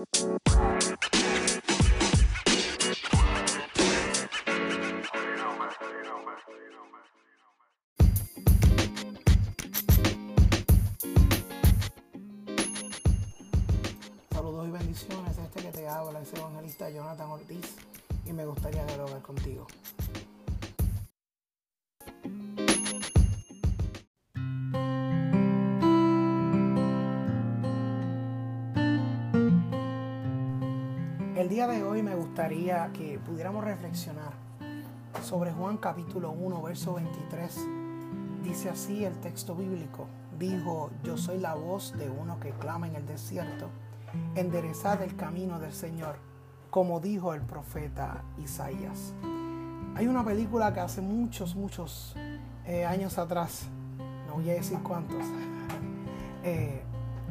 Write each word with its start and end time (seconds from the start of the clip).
Música 0.00 0.79
día 31.50 31.66
de 31.66 31.82
hoy 31.82 32.00
me 32.00 32.14
gustaría 32.14 32.92
que 32.92 33.18
pudiéramos 33.18 33.64
reflexionar 33.64 34.34
sobre 35.20 35.50
Juan 35.50 35.78
capítulo 35.78 36.30
1, 36.30 36.62
verso 36.62 36.94
23. 36.94 37.66
Dice 38.44 38.70
así 38.70 39.04
el 39.04 39.18
texto 39.18 39.56
bíblico. 39.56 40.06
Dijo, 40.38 40.92
yo 41.02 41.18
soy 41.18 41.38
la 41.38 41.54
voz 41.54 41.92
de 41.98 42.08
uno 42.08 42.38
que 42.38 42.50
clama 42.50 42.86
en 42.86 42.94
el 42.94 43.04
desierto, 43.04 43.68
enderezad 44.36 45.02
el 45.02 45.16
camino 45.16 45.58
del 45.58 45.72
Señor, 45.72 46.18
como 46.70 47.00
dijo 47.00 47.34
el 47.34 47.40
profeta 47.40 48.22
Isaías. 48.38 49.12
Hay 49.96 50.06
una 50.06 50.24
película 50.24 50.72
que 50.72 50.78
hace 50.78 51.00
muchos, 51.00 51.56
muchos 51.56 52.14
eh, 52.64 52.84
años 52.84 53.18
atrás, 53.18 53.66
no 54.28 54.34
voy 54.34 54.50
a 54.50 54.54
decir 54.54 54.78
cuántos, 54.84 55.24
eh, 56.44 56.84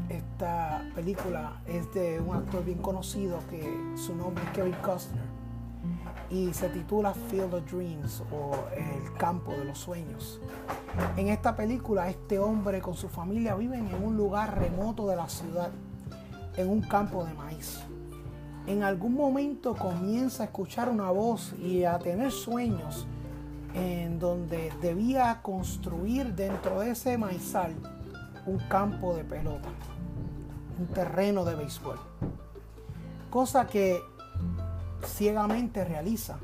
esta 0.10 0.84
película 0.96 1.62
es 1.68 1.94
de 1.94 2.20
un 2.20 2.36
actor 2.36 2.66
bien 2.66 2.80
conocido 2.80 3.40
que 3.50 3.62
su 3.96 4.16
nombre 4.16 4.44
es 4.44 4.50
Kevin 4.52 4.76
Costner 4.82 5.40
y 6.30 6.54
se 6.54 6.70
titula 6.70 7.14
Field 7.14 7.54
of 7.54 7.72
Dreams 7.72 8.24
o 8.32 8.52
El 8.76 9.14
campo 9.18 9.52
de 9.52 9.66
los 9.66 9.78
sueños. 9.78 10.40
En 11.16 11.30
esta 11.30 11.56
película 11.56 12.10
este 12.10 12.40
hombre 12.40 12.82
con 12.82 12.96
su 12.96 13.08
familia 13.08 13.56
viven 13.56 13.88
en 13.88 14.04
un 14.04 14.18
lugar 14.18 14.60
remoto 14.60 15.08
de 15.08 15.16
la 15.16 15.30
ciudad, 15.30 15.72
en 16.58 16.70
un 16.70 16.82
campo 16.82 17.24
de 17.24 17.34
maíz. 17.34 17.80
En 18.68 18.84
algún 18.84 19.14
momento 19.14 19.76
comienza 19.76 20.44
a 20.44 20.46
escuchar 20.48 20.90
una 20.90 21.10
voz 21.12 21.54
y 21.60 21.84
a 21.86 21.98
tener 22.00 22.32
sueños 22.32 23.08
en 23.74 24.20
donde 24.20 24.72
debía 24.82 25.42
construir 25.42 26.34
dentro 26.36 26.80
de 26.80 26.92
ese 26.92 27.18
maizal 27.18 27.76
un 28.46 28.58
campo 28.68 29.16
de 29.16 29.24
pelota 29.24 29.70
un 30.80 30.88
terreno 30.88 31.44
de 31.44 31.56
béisbol. 31.56 32.00
Cosa 33.30 33.68
que 33.68 34.02
ciegamente 35.06 35.84
realiza 35.84 36.40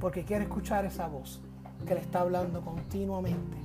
porque 0.00 0.24
quiere 0.24 0.44
escuchar 0.44 0.84
esa 0.84 1.06
voz 1.06 1.40
que 1.86 1.94
le 1.94 2.00
está 2.00 2.20
hablando 2.20 2.62
continuamente 2.62 3.56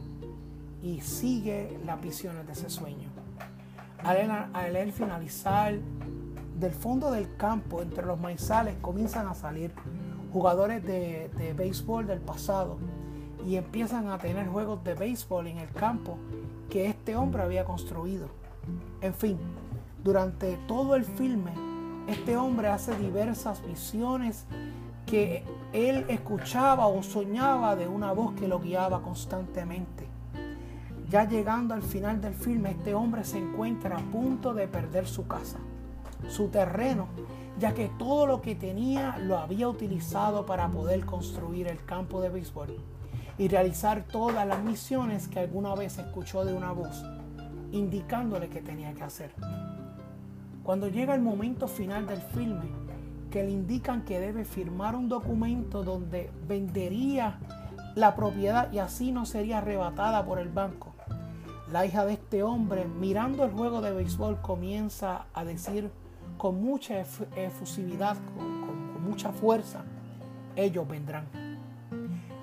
y 0.81 1.01
sigue 1.01 1.79
las 1.85 2.01
visiones 2.01 2.45
de 2.45 2.53
ese 2.53 2.69
sueño. 2.69 3.09
Al 4.03 4.75
él, 4.75 4.93
finalizar 4.93 5.77
del 6.57 6.71
fondo 6.71 7.11
del 7.11 7.35
campo, 7.35 7.81
entre 7.81 8.05
los 8.05 8.19
maizales, 8.19 8.75
comienzan 8.81 9.27
a 9.27 9.33
salir 9.33 9.73
jugadores 10.31 10.83
de, 10.83 11.29
de 11.37 11.53
béisbol 11.53 12.07
del 12.07 12.19
pasado 12.19 12.77
y 13.45 13.55
empiezan 13.55 14.09
a 14.09 14.17
tener 14.17 14.47
juegos 14.47 14.83
de 14.83 14.93
béisbol 14.93 15.47
en 15.47 15.57
el 15.57 15.69
campo 15.71 16.17
que 16.69 16.87
este 16.87 17.15
hombre 17.15 17.43
había 17.43 17.65
construido. 17.65 18.27
En 19.01 19.13
fin, 19.13 19.37
durante 20.03 20.57
todo 20.67 20.95
el 20.95 21.03
filme, 21.03 21.51
este 22.07 22.37
hombre 22.37 22.69
hace 22.69 22.97
diversas 22.97 23.65
visiones 23.65 24.45
que 25.05 25.43
él 25.73 26.05
escuchaba 26.07 26.87
o 26.87 27.03
soñaba 27.03 27.75
de 27.75 27.87
una 27.87 28.11
voz 28.13 28.33
que 28.33 28.47
lo 28.47 28.59
guiaba 28.59 29.01
constantemente. 29.01 30.07
Ya 31.09 31.27
llegando 31.27 31.73
al 31.73 31.81
final 31.81 32.21
del 32.21 32.33
filme, 32.33 32.71
este 32.71 32.93
hombre 32.93 33.23
se 33.23 33.39
encuentra 33.39 33.97
a 33.97 34.11
punto 34.11 34.53
de 34.53 34.67
perder 34.67 35.07
su 35.07 35.27
casa, 35.27 35.57
su 36.27 36.47
terreno, 36.47 37.07
ya 37.59 37.73
que 37.73 37.89
todo 37.97 38.25
lo 38.25 38.41
que 38.41 38.55
tenía 38.55 39.17
lo 39.17 39.37
había 39.37 39.67
utilizado 39.67 40.45
para 40.45 40.69
poder 40.69 41.05
construir 41.05 41.67
el 41.67 41.83
campo 41.83 42.21
de 42.21 42.29
béisbol 42.29 42.77
y 43.37 43.47
realizar 43.47 44.03
todas 44.03 44.47
las 44.47 44.63
misiones 44.63 45.27
que 45.27 45.39
alguna 45.39 45.73
vez 45.73 45.97
escuchó 45.97 46.45
de 46.45 46.53
una 46.53 46.71
voz, 46.71 47.03
indicándole 47.71 48.49
que 48.49 48.61
tenía 48.61 48.93
que 48.93 49.03
hacer. 49.03 49.31
Cuando 50.69 50.87
llega 50.87 51.15
el 51.15 51.21
momento 51.21 51.67
final 51.67 52.05
del 52.05 52.21
filme, 52.21 52.69
que 53.31 53.43
le 53.43 53.49
indican 53.49 54.05
que 54.05 54.19
debe 54.19 54.45
firmar 54.45 54.95
un 54.95 55.09
documento 55.09 55.81
donde 55.81 56.29
vendería 56.47 57.39
la 57.95 58.15
propiedad 58.15 58.71
y 58.71 58.77
así 58.77 59.11
no 59.11 59.25
sería 59.25 59.57
arrebatada 59.57 60.23
por 60.23 60.37
el 60.37 60.49
banco. 60.49 60.93
La 61.71 61.87
hija 61.87 62.05
de 62.05 62.13
este 62.13 62.43
hombre, 62.43 62.85
mirando 62.85 63.43
el 63.45 63.51
juego 63.51 63.81
de 63.81 63.93
béisbol, 63.93 64.41
comienza 64.41 65.25
a 65.33 65.43
decir 65.43 65.89
con 66.37 66.61
mucha 66.61 66.99
efusividad, 67.35 68.17
con, 68.37 68.91
con 68.93 69.03
mucha 69.03 69.31
fuerza, 69.31 69.83
ellos 70.55 70.87
vendrán. 70.87 71.25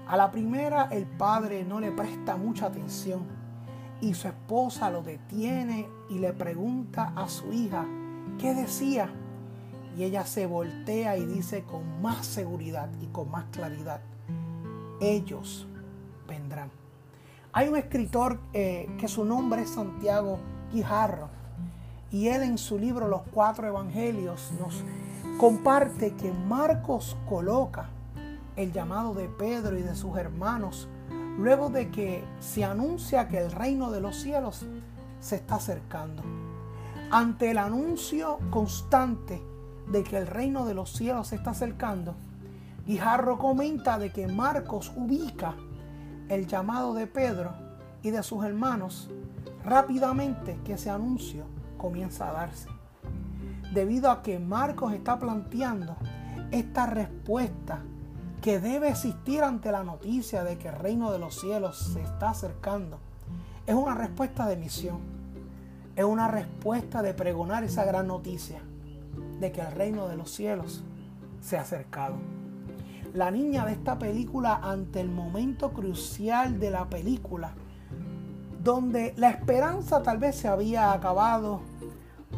A 0.09 0.17
la 0.17 0.33
primera 0.33 0.89
el 0.91 1.07
padre 1.07 1.63
no 1.63 1.79
le 1.79 1.93
presta 1.93 2.37
mucha 2.37 2.67
atención 2.67 3.21
y 4.01 4.15
su 4.15 4.27
esposa 4.27 4.91
lo 4.91 5.05
detiene 5.05 5.87
y 6.11 6.19
le 6.19 6.33
pregunta 6.33 7.13
a 7.15 7.29
su 7.29 7.53
hija 7.53 7.87
¿Qué 8.47 8.55
decía? 8.55 9.11
Y 9.99 10.05
ella 10.05 10.25
se 10.25 10.47
voltea 10.47 11.17
y 11.17 11.27
dice 11.27 11.65
con 11.65 12.01
más 12.01 12.25
seguridad 12.25 12.89
y 13.03 13.07
con 13.07 13.29
más 13.29 13.47
claridad, 13.47 14.01
ellos 15.01 15.67
vendrán. 16.29 16.71
Hay 17.53 17.67
un 17.67 17.75
escritor 17.75 18.39
eh, 18.53 18.89
que 19.01 19.09
su 19.09 19.25
nombre 19.25 19.63
es 19.63 19.71
Santiago 19.71 20.39
Guijarro 20.73 21.29
y 22.13 22.29
él 22.29 22.45
en 22.45 22.57
su 22.57 22.79
libro 22.79 23.09
Los 23.09 23.23
Cuatro 23.33 23.67
Evangelios 23.67 24.53
nos 24.61 24.85
comparte 25.39 26.15
que 26.15 26.31
Marcos 26.31 27.17
coloca 27.29 27.91
el 28.55 28.71
llamado 28.71 29.13
de 29.13 29.27
Pedro 29.27 29.77
y 29.77 29.83
de 29.83 29.97
sus 29.97 30.17
hermanos 30.17 30.89
luego 31.37 31.69
de 31.69 31.91
que 31.91 32.23
se 32.39 32.63
anuncia 32.63 33.27
que 33.27 33.39
el 33.39 33.51
reino 33.51 33.91
de 33.91 34.01
los 34.01 34.15
cielos 34.15 34.65
se 35.19 35.35
está 35.35 35.57
acercando. 35.57 36.23
Ante 37.11 37.53
el 37.53 37.59
anuncio 37.59 38.41
constante 38.51 39.41
de 39.87 40.03
que 40.03 40.19
el 40.19 40.27
reino 40.27 40.67
de 40.67 40.75
los 40.75 40.91
cielos 40.91 41.29
se 41.29 41.37
está 41.37 41.51
acercando, 41.51 42.17
Guijarro 42.85 43.39
comenta 43.39 43.97
de 43.97 44.13
que 44.13 44.27
Marcos 44.27 44.93
ubica 44.97 45.55
el 46.29 46.49
llamado 46.49 46.95
de 46.95 47.07
Pedro 47.07 47.53
y 48.03 48.11
de 48.11 48.25
sus 48.25 48.45
hermanos 48.45 49.09
rápidamente 49.65 50.59
que 50.65 50.73
ese 50.73 50.91
anuncio 50.91 51.45
comienza 51.79 52.29
a 52.29 52.33
darse. 52.33 52.69
Debido 53.73 54.11
a 54.11 54.23
que 54.23 54.41
Marcos 54.41 54.93
está 54.93 55.17
planteando 55.21 55.95
esta 56.51 56.87
respuesta 56.87 57.83
que 58.43 58.59
debe 58.59 58.89
existir 58.89 59.45
ante 59.45 59.71
la 59.71 59.85
noticia 59.85 60.43
de 60.43 60.59
que 60.59 60.69
el 60.69 60.75
reino 60.75 61.13
de 61.13 61.21
los 61.21 61.41
cielos 61.41 61.79
se 61.79 62.03
está 62.03 62.31
acercando, 62.31 62.99
es 63.65 63.77
una 63.77 63.95
respuesta 63.95 64.47
de 64.47 64.57
misión 64.57 65.16
es 65.97 66.05
una 66.05 66.29
respuesta 66.29 67.03
de 67.03 67.15
pregonar 67.15 67.65
esa 67.65 67.85
gran 67.85 68.07
noticia 68.07 68.61
de 69.41 69.51
que 69.51 69.63
el 69.63 69.73
reino 69.73 70.07
de 70.09 70.17
los 70.17 70.31
cielos 70.31 70.85
se 71.41 71.57
ha 71.57 71.63
acercado. 71.63 72.17
La 73.15 73.31
niña 73.31 73.65
de 73.65 73.73
esta 73.73 73.99
película 73.99 74.61
ante 74.63 75.01
el 75.01 75.09
momento 75.09 75.73
crucial 75.73 76.61
de 76.61 76.71
la 76.71 76.89
película, 76.91 77.55
donde 78.63 79.15
la 79.17 79.31
esperanza 79.31 80.03
tal 80.03 80.19
vez 80.19 80.37
se 80.37 80.49
había 80.49 80.93
acabado, 80.93 81.63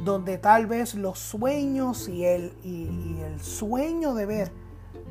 donde 0.05 0.39
tal 0.39 0.67
vez 0.67 0.95
los 0.95 1.19
sueños 1.19 2.09
y 2.09 2.25
el, 2.25 2.53
y, 2.63 3.19
el 3.23 3.41
sueño 3.41 4.15
de 4.15 4.27
ver 4.27 4.53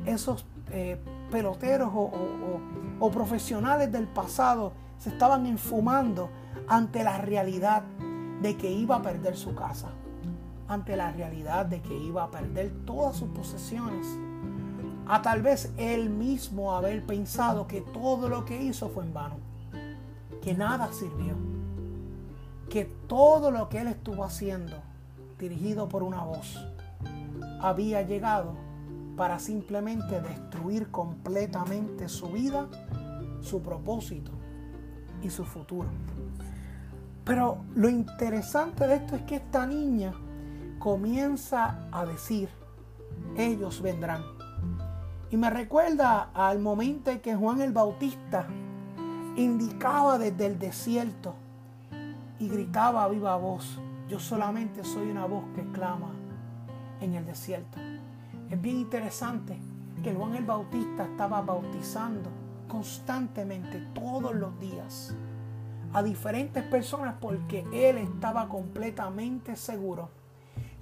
esos 0.06 0.46
eh, 0.70 0.98
peloteros 1.30 1.90
o 1.92 3.10
profesionales 3.10 3.92
del 3.92 4.06
pasado 4.06 4.72
se 4.96 5.10
estaban 5.10 5.44
enfumando 5.44 6.30
ante 6.66 7.04
la 7.04 7.18
realidad 7.18 7.82
de 8.42 8.56
que 8.56 8.70
iba 8.70 8.96
a 8.96 9.02
perder 9.02 9.36
su 9.36 9.54
casa, 9.54 9.88
ante 10.68 10.96
la 10.96 11.10
realidad 11.10 11.66
de 11.66 11.80
que 11.80 11.96
iba 11.96 12.24
a 12.24 12.30
perder 12.30 12.70
todas 12.84 13.16
sus 13.16 13.28
posesiones, 13.30 14.06
a 15.06 15.22
tal 15.22 15.42
vez 15.42 15.72
él 15.78 16.10
mismo 16.10 16.74
haber 16.74 17.04
pensado 17.06 17.66
que 17.66 17.80
todo 17.80 18.28
lo 18.28 18.44
que 18.44 18.62
hizo 18.62 18.90
fue 18.90 19.04
en 19.04 19.14
vano, 19.14 19.36
que 20.42 20.54
nada 20.54 20.92
sirvió, 20.92 21.34
que 22.68 22.84
todo 22.84 23.50
lo 23.50 23.68
que 23.68 23.80
él 23.80 23.88
estuvo 23.88 24.24
haciendo, 24.24 24.76
dirigido 25.38 25.88
por 25.88 26.02
una 26.02 26.22
voz, 26.22 26.58
había 27.60 28.02
llegado 28.02 28.54
para 29.16 29.38
simplemente 29.38 30.20
destruir 30.20 30.90
completamente 30.90 32.08
su 32.08 32.28
vida, 32.28 32.68
su 33.40 33.62
propósito 33.62 34.30
y 35.22 35.30
su 35.30 35.44
futuro. 35.44 35.88
Pero 37.28 37.58
lo 37.74 37.90
interesante 37.90 38.86
de 38.86 38.94
esto 38.96 39.14
es 39.14 39.22
que 39.24 39.36
esta 39.36 39.66
niña 39.66 40.14
comienza 40.78 41.86
a 41.92 42.06
decir, 42.06 42.48
ellos 43.36 43.82
vendrán. 43.82 44.22
Y 45.28 45.36
me 45.36 45.50
recuerda 45.50 46.30
al 46.32 46.58
momento 46.58 47.10
en 47.10 47.20
que 47.20 47.36
Juan 47.36 47.60
el 47.60 47.74
Bautista 47.74 48.46
indicaba 49.36 50.16
desde 50.16 50.46
el 50.46 50.58
desierto 50.58 51.34
y 52.38 52.48
gritaba 52.48 53.04
a 53.04 53.08
viva 53.08 53.36
voz, 53.36 53.78
yo 54.08 54.18
solamente 54.18 54.82
soy 54.82 55.10
una 55.10 55.26
voz 55.26 55.44
que 55.54 55.70
clama 55.70 56.14
en 57.02 57.12
el 57.12 57.26
desierto. 57.26 57.78
Es 58.48 58.58
bien 58.58 58.78
interesante 58.78 59.58
que 60.02 60.14
Juan 60.14 60.34
el 60.34 60.46
Bautista 60.46 61.04
estaba 61.04 61.42
bautizando 61.42 62.30
constantemente 62.68 63.86
todos 63.92 64.34
los 64.34 64.58
días 64.58 65.14
a 65.92 66.02
diferentes 66.02 66.62
personas 66.64 67.16
porque 67.20 67.66
él 67.72 67.98
estaba 67.98 68.48
completamente 68.48 69.56
seguro 69.56 70.10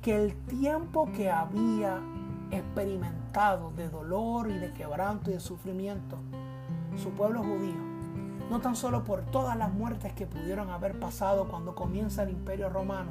que 0.02 0.16
el 0.16 0.36
tiempo 0.46 1.10
que 1.12 1.30
había 1.30 2.00
experimentado 2.50 3.72
de 3.72 3.88
dolor 3.88 4.50
y 4.50 4.58
de 4.58 4.72
quebranto 4.72 5.30
y 5.30 5.34
de 5.34 5.40
sufrimiento, 5.40 6.18
su 6.96 7.10
pueblo 7.10 7.42
judío, 7.42 7.74
no 8.50 8.60
tan 8.60 8.76
solo 8.76 9.04
por 9.04 9.22
todas 9.22 9.56
las 9.56 9.72
muertes 9.72 10.12
que 10.12 10.26
pudieron 10.26 10.70
haber 10.70 10.98
pasado 10.98 11.48
cuando 11.48 11.74
comienza 11.74 12.22
el 12.22 12.30
imperio 12.30 12.68
romano, 12.68 13.10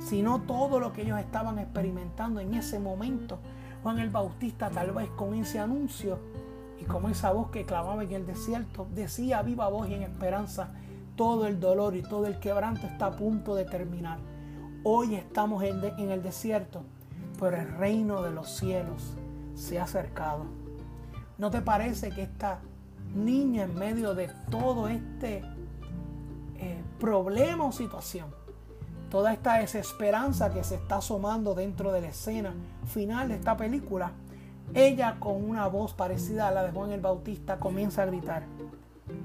sino 0.00 0.40
todo 0.42 0.80
lo 0.80 0.92
que 0.92 1.02
ellos 1.02 1.20
estaban 1.20 1.58
experimentando 1.58 2.40
en 2.40 2.54
ese 2.54 2.80
momento. 2.80 3.38
Juan 3.82 3.98
el 3.98 4.10
Bautista 4.10 4.70
tal 4.70 4.92
vez 4.92 5.08
con 5.10 5.34
ese 5.34 5.60
anuncio 5.60 6.18
y 6.80 6.84
como 6.84 7.08
esa 7.08 7.32
voz 7.32 7.50
que 7.50 7.64
clamaba 7.64 8.02
en 8.02 8.12
el 8.12 8.26
desierto, 8.26 8.88
decía 8.92 9.42
viva 9.42 9.68
voz 9.68 9.88
y 9.88 9.94
en 9.94 10.02
esperanza, 10.02 10.72
todo 11.16 11.46
el 11.46 11.60
dolor 11.60 11.96
y 11.96 12.02
todo 12.02 12.26
el 12.26 12.38
quebranto 12.38 12.86
está 12.86 13.06
a 13.06 13.16
punto 13.16 13.54
de 13.54 13.64
terminar. 13.64 14.18
Hoy 14.82 15.14
estamos 15.14 15.62
en, 15.62 15.82
el 16.10 16.22
desierto, 16.22 16.82
pero 17.38 17.56
el 17.56 17.68
reino 17.76 18.22
de 18.22 18.30
los 18.30 18.50
cielos 18.50 19.14
se 19.54 19.78
ha 19.78 19.84
acercado. 19.84 20.46
¿No 21.38 21.50
te 21.50 21.62
parece 21.62 22.10
que 22.10 22.22
esta 22.22 22.60
niña 23.14 23.64
en 23.64 23.74
medio 23.74 24.14
de 24.14 24.28
todo 24.50 24.88
este 24.88 25.42
eh, 26.56 26.82
problema 26.98 27.64
o 27.64 27.72
situación, 27.72 28.26
toda 29.10 29.32
esta 29.32 29.58
desesperanza 29.58 30.52
que 30.52 30.64
se 30.64 30.74
está 30.74 30.96
asomando 30.96 31.54
dentro 31.54 31.92
de 31.92 32.00
la 32.00 32.08
escena 32.08 32.54
final 32.86 33.28
de 33.28 33.36
esta 33.36 33.56
película, 33.56 34.12
ella 34.74 35.16
con 35.20 35.48
una 35.48 35.66
voz 35.68 35.92
parecida 35.94 36.48
a 36.48 36.50
la 36.50 36.64
de 36.64 36.72
Juan 36.72 36.90
el 36.90 37.00
Bautista 37.00 37.58
comienza 37.58 38.02
a 38.02 38.06
gritar, 38.06 38.44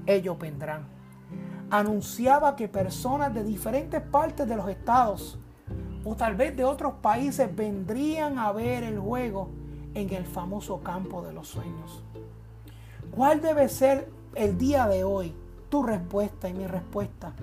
ellos 0.06 0.38
vendrán. 0.38 0.99
Anunciaba 1.70 2.56
que 2.56 2.66
personas 2.66 3.32
de 3.32 3.44
diferentes 3.44 4.02
partes 4.02 4.48
de 4.48 4.56
los 4.56 4.68
estados 4.68 5.38
o 6.04 6.16
tal 6.16 6.34
vez 6.34 6.56
de 6.56 6.64
otros 6.64 6.94
países 6.94 7.54
vendrían 7.54 8.40
a 8.40 8.50
ver 8.50 8.82
el 8.82 8.98
juego 8.98 9.50
en 9.94 10.12
el 10.12 10.24
famoso 10.24 10.80
campo 10.80 11.22
de 11.22 11.32
los 11.32 11.46
sueños. 11.46 12.02
¿Cuál 13.12 13.40
debe 13.40 13.68
ser 13.68 14.10
el 14.34 14.58
día 14.58 14.88
de 14.88 15.04
hoy 15.04 15.32
tu 15.68 15.84
respuesta 15.84 16.48
y 16.48 16.54
mi 16.54 16.66
respuesta 16.66 17.34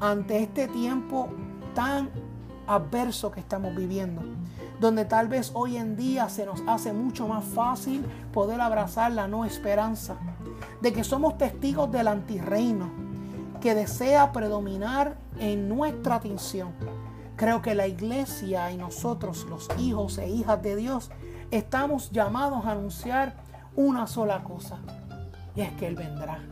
ante 0.00 0.42
este 0.42 0.66
tiempo 0.66 1.28
tan 1.76 2.10
adverso 2.66 3.30
que 3.30 3.38
estamos 3.38 3.76
viviendo? 3.76 4.22
Donde 4.80 5.04
tal 5.04 5.28
vez 5.28 5.52
hoy 5.54 5.76
en 5.76 5.94
día 5.94 6.28
se 6.28 6.44
nos 6.44 6.60
hace 6.66 6.92
mucho 6.92 7.28
más 7.28 7.44
fácil 7.44 8.04
poder 8.32 8.60
abrazar 8.60 9.12
la 9.12 9.28
no 9.28 9.44
esperanza, 9.44 10.16
de 10.80 10.92
que 10.92 11.04
somos 11.04 11.38
testigos 11.38 11.92
del 11.92 12.08
antirreino 12.08 13.03
que 13.64 13.74
desea 13.74 14.30
predominar 14.30 15.16
en 15.38 15.70
nuestra 15.70 16.16
atención. 16.16 16.74
Creo 17.34 17.62
que 17.62 17.74
la 17.74 17.86
iglesia 17.86 18.70
y 18.70 18.76
nosotros, 18.76 19.46
los 19.48 19.70
hijos 19.78 20.18
e 20.18 20.28
hijas 20.28 20.60
de 20.60 20.76
Dios, 20.76 21.10
estamos 21.50 22.10
llamados 22.10 22.66
a 22.66 22.72
anunciar 22.72 23.36
una 23.74 24.06
sola 24.06 24.44
cosa, 24.44 24.80
y 25.56 25.62
es 25.62 25.72
que 25.76 25.86
Él 25.86 25.96
vendrá. 25.96 26.46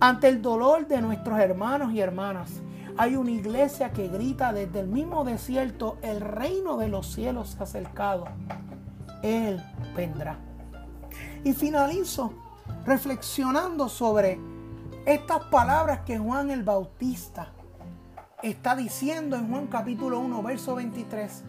Ante 0.00 0.26
el 0.26 0.42
dolor 0.42 0.88
de 0.88 1.00
nuestros 1.00 1.38
hermanos 1.38 1.92
y 1.92 2.00
hermanas, 2.00 2.60
hay 2.96 3.14
una 3.14 3.30
iglesia 3.30 3.92
que 3.92 4.08
grita 4.08 4.52
desde 4.52 4.80
el 4.80 4.88
mismo 4.88 5.22
desierto, 5.22 5.96
el 6.02 6.20
reino 6.20 6.76
de 6.76 6.88
los 6.88 7.06
cielos 7.06 7.50
se 7.50 7.60
ha 7.60 7.62
acercado. 7.62 8.24
Él 9.22 9.62
vendrá. 9.94 10.40
Y 11.44 11.52
finalizo 11.52 12.34
reflexionando 12.84 13.88
sobre 13.88 14.40
estas 15.06 15.44
palabras 15.44 16.00
que 16.00 16.18
Juan 16.18 16.50
el 16.50 16.62
Bautista 16.62 17.52
está 18.42 18.76
diciendo 18.76 19.36
en 19.36 19.48
Juan 19.48 19.66
capítulo 19.66 20.18
1, 20.20 20.42
verso 20.42 20.74
23 20.74 21.44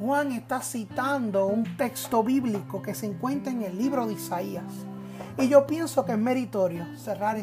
Juan 0.00 0.32
está 0.32 0.60
citando 0.60 1.46
un 1.46 1.76
texto 1.76 2.22
bíblico 2.22 2.80
que 2.82 2.94
se 2.94 3.06
encuentra 3.06 3.52
en 3.52 3.62
el 3.62 3.76
libro 3.76 4.06
de 4.06 4.12
Isaías. 4.12 4.86
Y 5.36 5.48
yo 5.48 5.66
pienso 5.66 6.04
que 6.04 6.12
es 6.12 6.18
meritorio 6.18 6.84
cerrar 6.96 7.36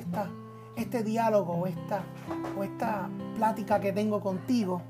este 0.78 1.04
diálogo 1.04 1.54
o 1.54 1.68
esta 1.68 3.10
plática 3.36 3.82
que 3.82 3.92
tengo 3.92 4.22
contigo 4.22 4.82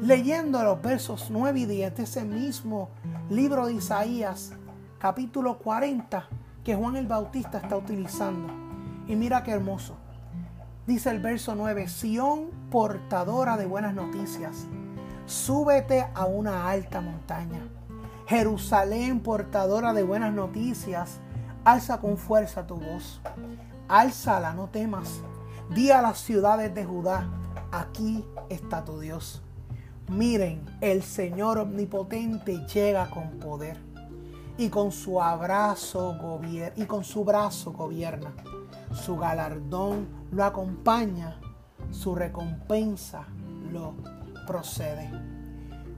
leyendo 0.00 0.62
los 0.64 0.82
versos 0.82 1.28
9 1.30 1.60
y 1.60 1.66
10 1.66 1.96
de 1.96 2.02
ese 2.02 2.24
mismo 2.24 2.90
libro 3.30 3.66
de 3.66 3.74
Isaías, 3.74 4.52
capítulo 4.98 5.58
40, 5.58 6.28
que 6.64 6.74
Juan 6.74 6.96
el 6.96 7.06
Bautista 7.06 7.58
está 7.58 7.76
utilizando. 7.76 8.63
Y 9.06 9.16
mira 9.16 9.42
qué 9.42 9.52
hermoso. 9.52 9.96
Dice 10.86 11.10
el 11.10 11.20
verso 11.20 11.54
9, 11.54 11.88
Sión 11.88 12.50
portadora 12.70 13.56
de 13.56 13.66
buenas 13.66 13.94
noticias 13.94 14.66
súbete 15.26 16.06
a 16.14 16.26
una 16.26 16.68
alta 16.68 17.00
montaña. 17.00 17.68
Jerusalén, 18.26 19.20
portadora 19.20 19.92
de 19.92 20.02
buenas 20.02 20.32
noticias, 20.32 21.20
alza 21.64 22.00
con 22.00 22.16
fuerza 22.16 22.66
tu 22.66 22.76
voz. 22.76 23.20
Álzala, 23.88 24.54
no 24.54 24.68
temas. 24.68 25.20
Di 25.74 25.90
a 25.90 26.02
las 26.02 26.18
ciudades 26.18 26.74
de 26.74 26.84
Judá, 26.84 27.28
aquí 27.70 28.24
está 28.48 28.84
tu 28.84 29.00
Dios. 29.00 29.42
Miren, 30.08 30.64
el 30.80 31.02
Señor 31.02 31.58
omnipotente 31.58 32.66
llega 32.66 33.08
con 33.08 33.38
poder 33.38 33.78
y 34.58 34.68
con 34.68 34.92
su 34.92 35.20
abrazo 35.20 36.16
y 36.76 36.84
con 36.84 37.04
su 37.04 37.24
brazo 37.24 37.72
gobierna. 37.72 38.34
Su 38.94 39.16
galardón 39.16 40.08
lo 40.30 40.44
acompaña, 40.44 41.38
su 41.90 42.14
recompensa 42.14 43.26
lo 43.72 43.94
procede. 44.46 45.10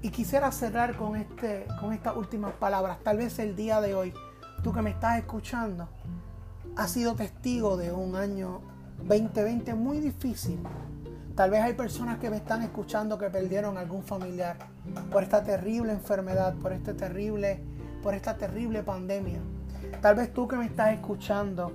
Y 0.03 0.11
quisiera 0.11 0.51
cerrar 0.51 0.97
con, 0.97 1.17
este, 1.17 1.67
con 1.81 1.93
estas 1.93 2.17
últimas 2.17 2.53
palabras. 2.55 2.99
Tal 3.03 3.19
vez 3.19 3.39
el 3.39 3.55
día 3.55 3.81
de 3.81 3.95
hoy, 3.95 4.15
tú 4.63 4.73
que 4.73 4.83
me 4.83 4.91
estás 4.91 5.19
escuchando, 5.19 5.89
has 6.77 6.91
sido 6.91 7.15
testigo 7.15 7.77
de 7.77 7.93
un 7.93 8.17
año 8.17 8.61
2020 9.05 9.75
muy 9.75 10.01
difícil. 10.01 10.59
Tal 11.35 11.51
vez 11.51 11.63
hay 11.63 11.75
personas 11.75 12.19
que 12.19 12.31
me 12.31 12.37
están 12.37 12.63
escuchando 12.63 13.19
que 13.19 13.29
perdieron 13.29 13.77
algún 13.77 14.03
familiar 14.03 14.57
por 15.13 15.23
esta 15.23 15.45
terrible 15.45 15.93
enfermedad, 15.93 16.55
por 16.55 16.73
este 16.73 16.95
terrible, 16.95 17.63
por 18.03 18.15
esta 18.15 18.39
terrible 18.39 18.83
pandemia. 18.83 19.41
Tal 20.01 20.15
vez 20.15 20.33
tú 20.33 20.49
que 20.49 20.57
me 20.57 20.65
estás 20.65 20.95
escuchando, 20.95 21.73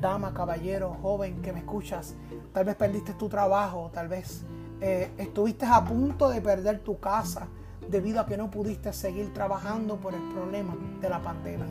dama, 0.00 0.32
caballero, 0.32 0.96
joven 1.02 1.42
que 1.42 1.52
me 1.52 1.60
escuchas, 1.60 2.14
tal 2.52 2.64
vez 2.64 2.76
perdiste 2.76 3.14
tu 3.14 3.28
trabajo, 3.28 3.90
tal 3.92 4.08
vez 4.08 4.44
eh, 4.80 5.10
estuviste 5.18 5.66
a 5.66 5.84
punto 5.84 6.28
de 6.28 6.40
perder 6.40 6.80
tu 6.80 6.98
casa 6.98 7.48
debido 7.90 8.20
a 8.20 8.26
que 8.26 8.36
no 8.36 8.50
pudiste 8.50 8.92
seguir 8.92 9.32
trabajando 9.32 9.96
por 9.96 10.14
el 10.14 10.22
problema 10.32 10.76
de 11.00 11.08
la 11.08 11.20
pandemia. 11.20 11.66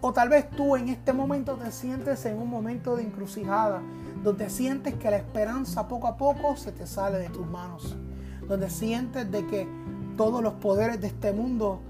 O 0.00 0.12
tal 0.12 0.28
vez 0.28 0.50
tú 0.50 0.76
en 0.76 0.88
este 0.88 1.12
momento 1.12 1.54
te 1.54 1.72
sientes 1.72 2.24
en 2.26 2.38
un 2.38 2.48
momento 2.48 2.96
de 2.96 3.02
encrucijada, 3.02 3.80
donde 4.22 4.50
sientes 4.50 4.94
que 4.94 5.10
la 5.10 5.16
esperanza 5.16 5.88
poco 5.88 6.06
a 6.06 6.16
poco 6.16 6.56
se 6.56 6.72
te 6.72 6.86
sale 6.86 7.18
de 7.18 7.30
tus 7.30 7.46
manos, 7.46 7.96
donde 8.46 8.70
sientes 8.70 9.30
de 9.30 9.46
que 9.46 9.68
todos 10.16 10.42
los 10.42 10.54
poderes 10.54 11.00
de 11.00 11.08
este 11.08 11.32
mundo 11.32 11.80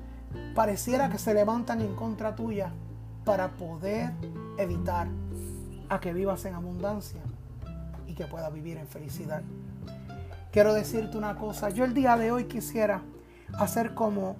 pareciera 0.54 1.10
que 1.10 1.18
se 1.18 1.34
levantan 1.34 1.80
en 1.80 1.94
contra 1.94 2.34
tuya 2.34 2.72
para 3.24 3.48
poder 3.52 4.12
evitar 4.58 5.08
a 5.88 6.00
que 6.00 6.12
vivas 6.12 6.44
en 6.44 6.54
abundancia 6.54 7.20
y 8.06 8.14
que 8.14 8.26
puedas 8.26 8.52
vivir 8.52 8.76
en 8.76 8.86
felicidad. 8.86 9.42
Quiero 10.52 10.72
decirte 10.72 11.18
una 11.18 11.36
cosa, 11.36 11.70
yo 11.70 11.84
el 11.84 11.94
día 11.94 12.16
de 12.16 12.30
hoy 12.30 12.44
quisiera 12.44 13.02
hacer 13.58 13.94
como 13.94 14.36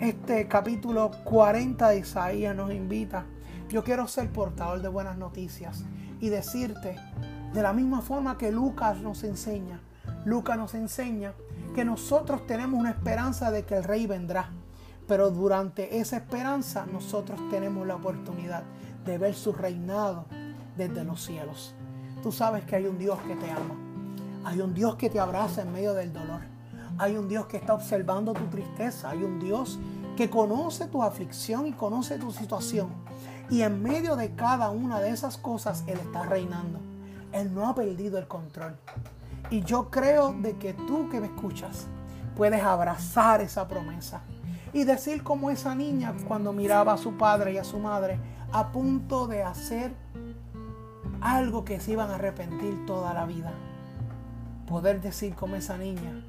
este 0.00 0.48
capítulo 0.48 1.10
40 1.24 1.88
de 1.90 1.98
Isaías 1.98 2.56
nos 2.56 2.72
invita. 2.72 3.24
Yo 3.68 3.84
quiero 3.84 4.06
ser 4.08 4.30
portador 4.30 4.80
de 4.80 4.88
buenas 4.88 5.18
noticias 5.18 5.84
y 6.20 6.28
decirte 6.28 6.96
de 7.52 7.62
la 7.62 7.72
misma 7.72 8.00
forma 8.00 8.38
que 8.38 8.50
Lucas 8.50 8.98
nos 9.00 9.24
enseña. 9.24 9.80
Lucas 10.24 10.56
nos 10.56 10.74
enseña 10.74 11.34
que 11.74 11.84
nosotros 11.84 12.46
tenemos 12.46 12.78
una 12.78 12.90
esperanza 12.90 13.50
de 13.50 13.64
que 13.64 13.76
el 13.76 13.84
rey 13.84 14.06
vendrá. 14.06 14.50
Pero 15.06 15.30
durante 15.30 15.98
esa 15.98 16.16
esperanza 16.16 16.86
nosotros 16.86 17.40
tenemos 17.50 17.86
la 17.86 17.96
oportunidad 17.96 18.62
de 19.04 19.18
ver 19.18 19.34
su 19.34 19.52
reinado 19.52 20.26
desde 20.88 21.04
los 21.04 21.24
cielos. 21.24 21.74
Tú 22.22 22.32
sabes 22.32 22.64
que 22.64 22.76
hay 22.76 22.86
un 22.86 22.98
Dios 22.98 23.18
que 23.26 23.36
te 23.36 23.50
ama 23.50 23.90
hay 24.44 24.60
un 24.60 24.72
Dios 24.72 24.96
que 24.96 25.10
te 25.10 25.20
abraza 25.20 25.62
en 25.62 25.72
medio 25.72 25.92
del 25.92 26.12
dolor. 26.12 26.40
Hay 26.98 27.16
un 27.16 27.28
Dios 27.28 27.46
que 27.46 27.58
está 27.58 27.74
observando 27.74 28.32
tu 28.32 28.44
tristeza. 28.46 29.10
Hay 29.10 29.22
un 29.22 29.38
Dios 29.38 29.78
que 30.16 30.30
conoce 30.30 30.86
tu 30.86 31.02
aflicción 31.02 31.66
y 31.66 31.72
conoce 31.72 32.18
tu 32.18 32.32
situación. 32.32 32.88
Y 33.50 33.62
en 33.62 33.82
medio 33.82 34.16
de 34.16 34.34
cada 34.34 34.70
una 34.70 35.00
de 35.00 35.10
esas 35.10 35.36
cosas, 35.36 35.84
Él 35.86 35.98
está 35.98 36.22
reinando. 36.22 36.80
Él 37.32 37.54
no 37.54 37.68
ha 37.68 37.74
perdido 37.74 38.18
el 38.18 38.26
control. 38.26 38.76
Y 39.50 39.62
yo 39.62 39.90
creo 39.90 40.32
de 40.32 40.56
que 40.56 40.72
tú 40.72 41.08
que 41.10 41.20
me 41.20 41.26
escuchas 41.26 41.86
puedes 42.36 42.62
abrazar 42.62 43.40
esa 43.40 43.68
promesa 43.68 44.22
y 44.72 44.84
decir 44.84 45.22
como 45.22 45.50
esa 45.50 45.74
niña 45.74 46.14
cuando 46.26 46.52
miraba 46.52 46.94
a 46.94 46.98
su 46.98 47.16
padre 47.16 47.54
y 47.54 47.58
a 47.58 47.64
su 47.64 47.78
madre 47.78 48.18
a 48.52 48.70
punto 48.72 49.26
de 49.26 49.42
hacer 49.42 49.92
algo 51.20 51.64
que 51.64 51.80
se 51.80 51.92
iban 51.92 52.10
a 52.10 52.14
arrepentir 52.14 52.86
toda 52.86 53.12
la 53.12 53.26
vida. 53.26 53.52
Poder 54.66 55.00
decir 55.00 55.34
como 55.34 55.56
esa 55.56 55.76
niña, 55.76 56.24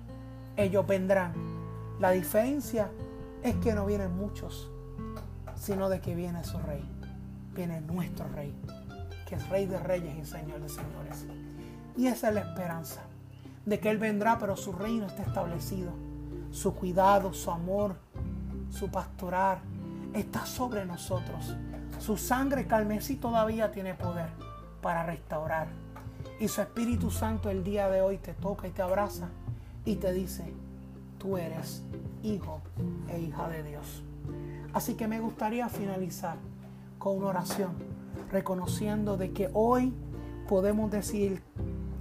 ellos 0.58 0.86
vendrán. 0.86 1.34
La 2.00 2.12
diferencia 2.12 2.90
es 3.44 3.56
que 3.58 3.74
no 3.74 3.86
vienen 3.86 4.16
muchos, 4.16 4.70
sino 5.56 5.90
de 5.90 6.02
que 6.02 6.16
viene 6.16 6.44
su 6.44 6.58
rey. 6.60 6.84
Viene 7.54 7.82
nuestro 7.82 8.28
rey, 8.30 8.54
que 9.28 9.36
es 9.36 9.50
rey 9.50 9.66
de 9.66 9.80
reyes 9.80 10.16
y 10.18 10.26
señor 10.26 10.60
de 10.62 10.70
señores. 10.70 11.26
Y 11.96 12.08
esa 12.08 12.30
es 12.30 12.36
la 12.36 12.42
esperanza, 12.42 13.02
de 13.66 13.80
que 13.80 13.90
Él 13.90 13.98
vendrá, 13.98 14.40
pero 14.40 14.56
su 14.56 14.72
reino 14.72 15.06
está 15.06 15.24
establecido. 15.24 15.92
Su 16.52 16.74
cuidado, 16.74 17.34
su 17.34 17.52
amor, 17.52 17.96
su 18.70 18.90
pastorar 18.90 19.60
está 20.14 20.46
sobre 20.46 20.86
nosotros. 20.86 21.56
Su 22.00 22.18
sangre 22.18 22.66
carmesí 22.66 23.16
todavía 23.16 23.72
tiene 23.72 23.94
poder 23.94 24.51
para 24.82 25.04
restaurar. 25.04 25.68
Y 26.40 26.48
su 26.48 26.62
Espíritu 26.62 27.12
Santo 27.12 27.50
el 27.50 27.64
día 27.64 27.90
de 27.90 28.02
hoy 28.02 28.18
te 28.18 28.34
toca 28.34 28.68
y 28.68 28.72
te 28.72 28.82
abraza 28.82 29.30
y 29.86 29.96
te 29.96 30.12
dice, 30.12 30.54
tú 31.20 31.38
eres 31.38 31.84
hijo 32.24 32.62
e 33.10 33.20
hija 33.20 33.48
de 33.48 33.64
Dios. 33.64 34.04
Así 34.74 34.96
que 34.96 35.08
me 35.08 35.20
gustaría 35.20 35.70
finalizar 35.70 36.38
con 36.98 37.18
una 37.18 37.28
oración, 37.28 37.72
reconociendo 38.32 39.18
de 39.18 39.32
que 39.32 39.50
hoy 39.54 39.94
podemos 40.48 40.92
decir, 40.92 41.42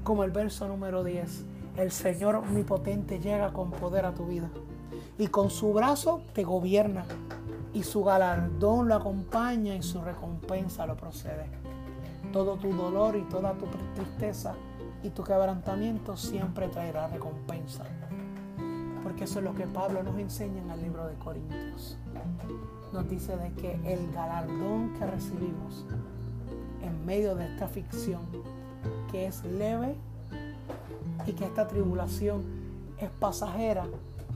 como 0.05 0.25
el 0.25 0.31
verso 0.31 0.69
número 0.69 1.05
10, 1.05 1.45
el 1.77 1.91
Señor 1.91 2.37
omnipotente 2.37 3.19
llega 3.19 3.53
con 3.53 3.71
poder 3.71 4.05
a 4.05 4.15
tu 4.15 4.27
vida 4.27 4.49
y 5.19 5.29
con 5.29 5.51
su 5.51 5.73
brazo 5.73 6.23
te 6.33 6.45
gobierna 6.45 7.05
y 7.73 7.83
su 7.83 8.03
galardón 8.03 8.89
lo 8.89 8.95
acompaña 8.95 9.75
y 9.75 9.83
su 9.83 10.01
recompensa 10.01 10.87
lo 10.87 10.97
procede. 10.97 11.60
Todo 12.33 12.57
tu 12.57 12.73
dolor 12.73 13.17
y 13.17 13.23
toda 13.23 13.55
tu 13.55 13.67
tristeza 13.95 14.55
y 15.03 15.11
tu 15.11 15.25
quebrantamiento 15.25 16.17
siempre 16.17 16.69
traerá 16.69 17.09
recompensa. 17.09 17.85
Porque 19.03 19.25
eso 19.25 19.41
es 19.41 19.45
lo 19.45 19.55
que 19.55 19.67
Pablo 19.67 20.03
nos 20.05 20.17
enseña 20.17 20.63
en 20.63 20.71
el 20.71 20.83
libro 20.83 21.07
de 21.09 21.15
Corintios. 21.17 21.99
Nos 22.93 23.09
dice 23.09 23.37
de 23.37 23.53
que 23.55 23.81
el 23.85 24.13
galardón 24.13 24.93
que 24.95 25.07
recibimos 25.07 25.85
en 26.83 27.05
medio 27.05 27.35
de 27.35 27.47
esta 27.47 27.67
ficción, 27.67 28.21
que 29.11 29.27
es 29.27 29.45
leve 29.45 29.97
y 31.27 31.33
que 31.33 31.45
esta 31.45 31.67
tribulación 31.67 32.45
es 32.99 33.11
pasajera, 33.11 33.87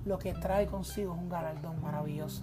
lo 0.05 0.19
que 0.19 0.35
trae 0.35 0.67
consigo 0.67 1.15
es 1.15 1.21
un 1.21 1.29
galardón 1.29 1.81
maravilloso. 1.81 2.43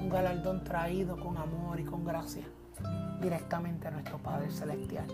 Un 0.00 0.08
galardón 0.08 0.64
traído 0.64 1.18
con 1.18 1.36
amor 1.36 1.78
y 1.78 1.84
con 1.84 2.04
gracia 2.04 2.44
directamente 3.20 3.88
a 3.88 3.90
nuestro 3.90 4.18
Padre 4.18 4.50
Celestial. 4.50 5.06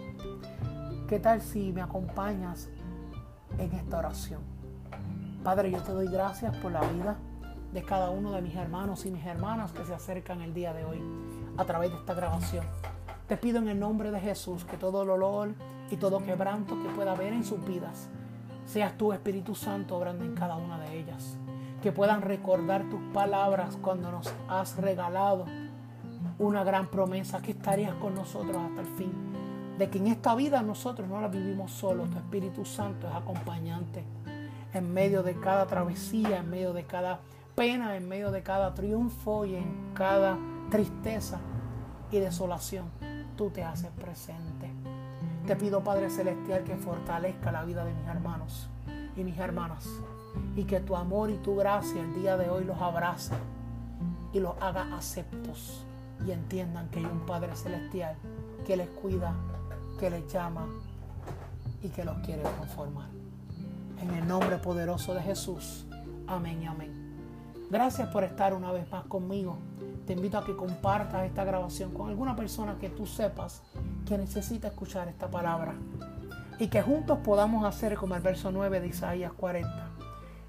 ¿Qué 1.09 1.19
tal 1.19 1.41
si 1.41 1.73
me 1.73 1.83
acompañas 1.83 2.69
en 3.59 3.73
esta 3.73 3.99
oración? 3.99 4.41
Padre, 5.43 5.71
yo 5.71 5.83
te 5.83 5.93
doy 5.93 6.09
gracias 6.09 6.57
por 6.59 6.73
la 6.73 6.81
vida 6.81 7.17
de 7.73 7.83
cada 7.83 8.11
uno 8.11 8.33
de 8.33 8.43
mis 8.43 8.55
hermanos 8.55 9.07
y 9.07 9.11
mis 9.11 9.25
hermanas 9.25 9.73
que 9.73 9.85
se 9.85 9.95
acercan 9.95 10.41
el 10.41 10.55
día 10.55 10.73
de 10.73 10.85
hoy 10.85 11.03
a 11.57 11.65
través 11.65 11.91
de 11.91 11.99
esta 11.99 12.15
grabación. 12.15 12.65
Te 13.29 13.37
pido 13.37 13.59
en 13.59 13.69
el 13.69 13.81
nombre 13.81 14.11
de 14.11 14.21
Jesús 14.21 14.65
que 14.65 14.77
todo 14.77 15.05
dolor 15.05 15.55
y 15.91 15.97
todo 15.97 16.23
quebranto 16.23 16.81
que 16.83 16.89
pueda 16.91 17.13
haber 17.13 17.33
en 17.33 17.45
sus 17.45 17.65
vidas, 17.65 18.09
seas 18.67 18.97
tú 18.97 19.13
Espíritu 19.13 19.55
Santo 19.55 19.97
obrando 19.97 20.25
en 20.25 20.35
cada 20.35 20.57
una 20.57 20.79
de 20.79 20.99
ellas 20.99 21.39
que 21.83 21.93
puedan 21.93 22.23
recordar 22.23 22.89
tus 22.89 23.01
palabras 23.13 23.77
cuando 23.83 24.13
nos 24.13 24.33
has 24.49 24.77
regalado 24.77 25.47
una 26.43 26.65
gran 26.65 26.89
promesa, 26.89 27.41
que 27.41 27.53
estarías 27.53 27.95
con 27.95 28.15
nosotros 28.15 28.57
hasta 28.57 28.81
el 28.81 28.87
fin. 28.89 29.13
De 29.79 29.89
que 29.89 29.99
en 29.99 30.09
esta 30.09 30.35
vida 30.35 30.63
nosotros 30.63 31.09
no 31.09 31.21
la 31.21 31.29
vivimos 31.29 31.71
solos, 31.71 32.11
tu 32.11 32.19
Espíritu 32.19 32.65
Santo 32.65 33.09
es 33.09 33.15
acompañante 33.15 34.05
en 34.75 34.93
medio 34.93 35.23
de 35.23 35.39
cada 35.39 35.67
travesía, 35.67 36.39
en 36.39 36.51
medio 36.51 36.73
de 36.73 36.85
cada 36.85 37.21
pena, 37.55 37.97
en 37.97 38.09
medio 38.09 38.31
de 38.31 38.43
cada 38.43 38.75
triunfo 38.75 39.45
y 39.45 39.55
en 39.55 39.93
cada 39.95 40.37
tristeza 40.71 41.39
y 42.11 42.19
desolación. 42.19 42.87
Tú 43.37 43.51
te 43.51 43.63
haces 43.63 43.91
presente. 43.91 44.71
Te 45.47 45.57
pido, 45.57 45.83
Padre 45.83 46.11
Celestial, 46.11 46.65
que 46.65 46.77
fortalezca 46.77 47.53
la 47.53 47.65
vida 47.65 47.85
de 47.85 47.95
mis 47.95 48.07
hermanos 48.09 48.69
y 49.17 49.25
mis 49.25 49.39
hermanas 49.39 49.89
y 50.57 50.65
que 50.65 50.81
tu 50.81 50.97
amor 50.97 51.31
y 51.31 51.37
tu 51.37 51.55
gracia 51.55 52.01
el 52.01 52.15
día 52.15 52.37
de 52.37 52.51
hoy 52.51 52.65
los 52.65 52.81
abrace 52.81 53.35
y 54.33 54.41
los 54.41 54.55
haga 54.61 54.95
aceptos 54.97 55.85
y 56.27 56.33
entiendan 56.33 56.89
que 56.91 57.01
hay 57.01 57.05
un 57.05 57.21
Padre 57.27 57.55
Celestial 57.57 58.17
que 58.67 58.77
les 58.77 58.89
cuida, 58.89 59.35
que 59.99 60.11
les 60.11 60.33
llama 60.33 60.67
y 61.83 61.89
que 61.89 62.05
los 62.05 62.19
quiere 62.19 62.43
transformar. 62.43 63.09
En 64.01 64.11
el 64.11 64.27
nombre 64.27 64.59
poderoso 64.59 65.15
de 65.15 65.23
Jesús. 65.23 65.87
Amén 66.27 66.63
y 66.63 66.67
amén. 66.67 67.03
Gracias 67.71 68.09
por 68.09 68.25
estar 68.25 68.55
una 68.55 68.71
vez 68.73 68.91
más 68.91 69.05
conmigo. 69.05 69.59
Te 70.07 70.13
invito 70.13 70.39
a 70.39 70.45
que 70.45 70.55
compartas 70.55 71.25
esta 71.25 71.45
grabación 71.45 71.93
con 71.93 72.09
alguna 72.09 72.37
persona 72.37 72.77
que 72.79 72.91
tú 72.91 73.07
sepas 73.07 73.63
que 74.07 74.19
necesita 74.19 74.69
escuchar 74.69 75.09
esta 75.09 75.31
palabra. 75.31 75.75
Y 76.59 76.69
que 76.69 76.83
juntos 76.83 77.19
podamos 77.25 77.65
hacer 77.65 77.97
como 77.97 78.15
el 78.15 78.21
verso 78.21 78.53
9 78.53 78.81
de 78.81 78.89
Isaías 78.89 79.33
40 79.33 79.91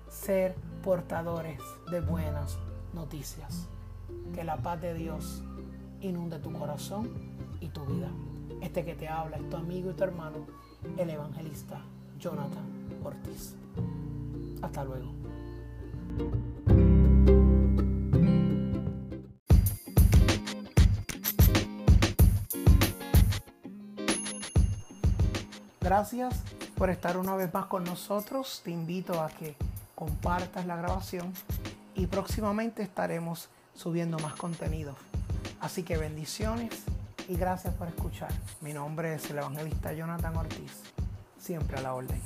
ser 0.09 0.55
portadores 0.83 1.59
de 1.89 2.01
buenas 2.01 2.57
noticias. 2.93 3.69
Que 4.33 4.43
la 4.43 4.57
paz 4.57 4.81
de 4.81 4.93
Dios 4.93 5.43
inunde 6.07 6.39
tu 6.39 6.51
corazón 6.51 7.09
y 7.59 7.69
tu 7.69 7.85
vida. 7.85 8.09
Este 8.61 8.85
que 8.85 8.95
te 8.95 9.07
habla 9.07 9.37
es 9.37 9.49
tu 9.49 9.57
amigo 9.57 9.91
y 9.91 9.93
tu 9.93 10.03
hermano, 10.03 10.45
el 10.97 11.09
evangelista 11.09 11.81
Jonathan 12.19 12.65
Ortiz. 13.03 13.55
Hasta 14.61 14.83
luego. 14.83 15.11
Gracias 25.81 26.41
por 26.75 26.89
estar 26.89 27.17
una 27.17 27.35
vez 27.35 27.53
más 27.53 27.65
con 27.65 27.83
nosotros. 27.83 28.61
Te 28.63 28.71
invito 28.71 29.21
a 29.21 29.29
que 29.29 29.55
compartas 29.95 30.65
la 30.65 30.75
grabación 30.75 31.33
y 31.93 32.07
próximamente 32.07 32.83
estaremos 32.83 33.49
subiendo 33.73 34.17
más 34.19 34.35
contenido. 34.35 34.95
Así 35.63 35.83
que 35.83 35.95
bendiciones 35.95 36.83
y 37.29 37.37
gracias 37.37 37.73
por 37.75 37.87
escuchar. 37.87 38.33
Mi 38.59 38.73
nombre 38.73 39.15
es 39.15 39.29
el 39.29 39.37
evangelista 39.37 39.93
Jonathan 39.93 40.35
Ortiz, 40.35 40.81
siempre 41.39 41.77
a 41.77 41.81
la 41.81 41.93
orden. 41.93 42.21